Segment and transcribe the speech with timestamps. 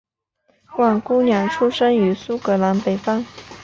[0.79, 3.23] 万姑娘出生于苏格兰北方。